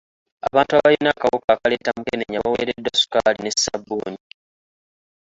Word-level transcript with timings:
Abantu 0.47 0.71
abalina 0.73 1.09
akawuka 1.13 1.49
akaleeta 1.53 1.89
mukenenya 1.97 2.41
baweereddwa 2.43 2.91
sukaali 3.01 3.39
ne 3.41 3.51
ssabbuuni. 3.55 4.17